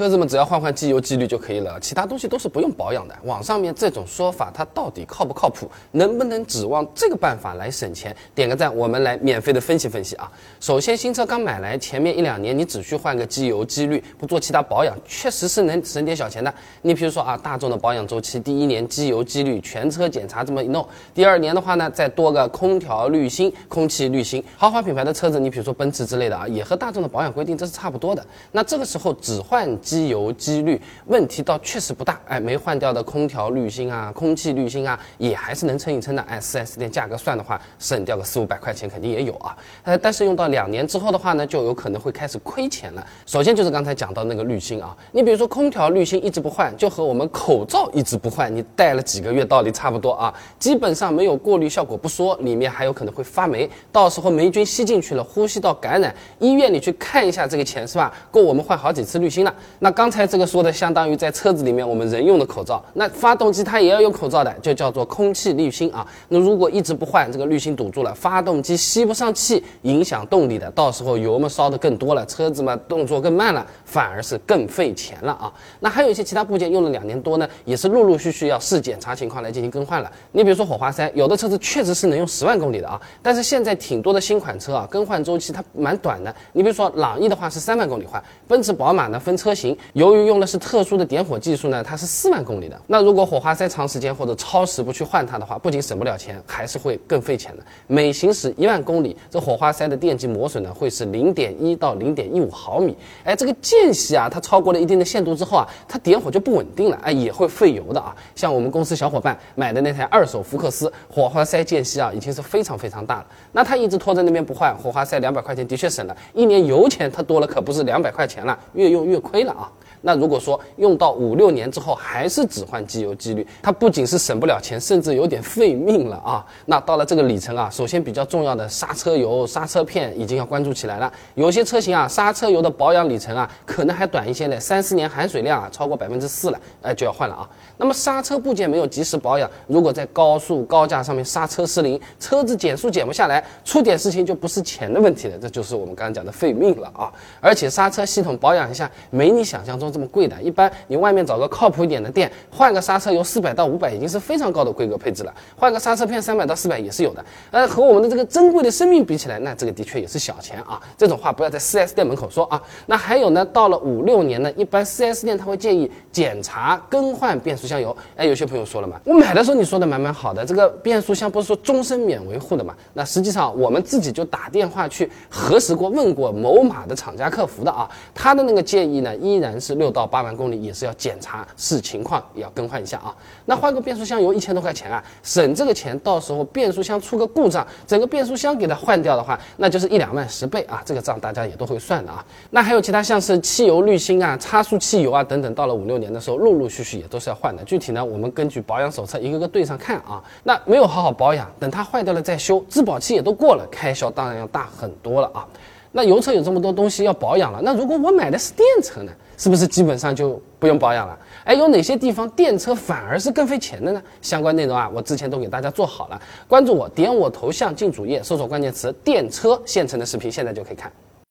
[0.00, 3.14] 车子嘛，只要换换机油、机滤就可以了，其他东西都是不用保养的。
[3.24, 5.70] 网上面这种说法，它到底靠不靠谱？
[5.92, 8.16] 能不能指望这个办法来省钱？
[8.34, 10.32] 点个赞，我们来免费的分析分析啊。
[10.58, 16.50] 首先，新车刚买来，前面一两年你只需换个机油、机滤，不做其他保养，确实是能省点小钱的。
[16.80, 20.82] 你比如说啊，大众的保养周期，第一年机油、机滤全车检查这么一弄，
[21.12, 24.42] 第二年的话呢，再多个空调滤芯、空气滤芯。
[24.56, 28.26] 豪华品牌的车子，你比如说奔驰之类的啊，也和大众的保养规定这是差不多的。
[28.50, 32.20] 那这个时候只换机油、机滤，问题倒确实不大。
[32.28, 36.22] 哎，没换掉的空调滤芯啊、空气滤芯啊，也还是能撑一撑的。
[36.22, 39.56] 哎，4S 店价格算的话，省掉个四五百块钱肯定也有啊。
[39.82, 43.04] 呃，但是用到两年之后的话呢，就有可能会开始亏钱了。
[43.26, 50.32] 首先就是刚才讲到那个滤芯啊，你比如说空调滤芯一直不换，就和我们口罩一直不换，你戴了几个月道理差不多啊。
[50.60, 58.14] 基本上没有过滤效果不说，里面还有可能会发霉，到时候霉菌吸进去了，呼吸道感染，医院里去看一下，这个钱是吧？
[58.30, 59.52] 够我们换好几次滤芯了。
[59.82, 66.06] 那刚才这个说的，相当于在车子里面我们人用的口罩，那发动机它也要用口罩的，就叫做空气滤芯啊。
[66.28, 75.50] 那如果一直不换，这个滤芯堵住了，发动机吸不上气，影响动力的，到时候油嘛烧的更多了，车子嘛动作更慢了，反而是更费钱了啊。
[75.80, 80.12] 那还有一些其他部件用了两年多呢，也是陆陆续续要视检查情况来进行更换了。
[80.32, 86.34] 你比如说火花塞，有的车子确实是能用十万公里的啊，但是现在挺多的新款车啊，更换周期它蛮短的。
[86.52, 92.80] 你比如说朗逸的话是三万公里换，奔驰、宝马呢分车型，由于用的是特殊的点火技术呢，它是四万公里的。
[92.86, 97.62] 那如果火花塞长时间或者超时不去换它的话，不仅省不了钱，还是会更费钱的。
[97.86, 102.96] 每行驶一万公里，这火花塞的电机磨损呢，会是零点一到零点一五毫米。
[103.24, 108.14] 哎，这个间隙啊，它超过了一定的限度之后啊，它点火就不稳定了，哎，也会费油的啊。
[108.34, 113.26] 像我们公司小伙伴买的那台二手福克斯，火花塞间隙啊，已经是非常非常大了。
[113.52, 119.59] 那他一直拖在那边不换，火花塞两百块钱的确省了，一年油钱它多了，可不是两百块钱了，越用越亏了。
[120.02, 126.44] 那如果说用到五六年之后还是只换机油机滤，它不仅是省不了钱，甚至有点费命了啊。
[126.66, 131.12] 那到了这个里程啊，首先比较重要的刹车油、刹车片已经要关注起来了。
[131.34, 137.48] 有些车型啊，刹车油的保养里程啊，可能还短一些呢，三四年含水量啊超过百分之四了，哎就要换了啊。
[137.76, 147.12] 那么刹车部件没有及时保养，如果在高速高架上面刹车失灵，车子减速减不下来，出点事情就不是钱的问题了，这就是我们刚刚讲的费命了啊。
[147.40, 150.40] 而且刹车系统保养一下，没你想象中这么贵的。
[150.42, 157.24] 一般你外面找个靠谱一点的店，换个刹车油四百到五百已经是非常高的规格配置了，换个刹车片三百到四百也是有的。
[157.50, 160.80] 呃，和我们的这个珍贵的生命比起来，那这个的确也是小钱啊。
[160.96, 162.62] 这种话不要在 4S 店门口说啊。
[162.86, 167.96] 那还有呢，到了五六年呢，一般 4S 店他会建议检查更换变速箱油。
[168.16, 172.74] 哎，有些朋友说了嘛，我买的时候你说的蛮蛮好的，这个变速箱不是说终身免维护的嘛？
[172.94, 183.12] 那实际上我们自己就打电话去核实过，问过某马的厂家客服的啊，他的那个建议呢，依然是六到八万公里也是要检查，视情况也要更换一下啊。
[183.46, 192.24] 那换个变速箱油一千多块钱啊，省这个钱，到时候变速箱出个故障，整个变速箱给它换掉的话，那就是一两万十倍啊，这个账大家也都会算的啊。
[192.50, 197.64] 那还有其他像是汽油滤芯啊、差速器油啊等等，到了五六年的时候，陆陆续续也都是要换的。
[197.64, 200.22] 具体呢，我们根据保养手册一个个对上看啊。
[200.44, 205.46] 那没有好好保养，等它坏掉了再修，质保期也都过了，开销当然要大很多了啊。
[205.92, 211.18] 那油车有这么多东西要保养了，那如果我买的是电车呢，是不是基本上就不用保养了？
[211.44, 214.02] 哎，有哪些地方电车反而是更费钱的呢？
[214.22, 220.92] 相关内容啊，我之前都给大家做好了，关注我，点我头像进主页，搜索关键词“电车”，现成的视频现在就可以看。